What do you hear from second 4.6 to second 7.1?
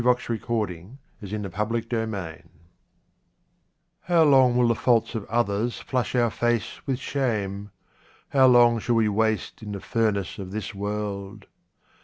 the faults of others flush our face with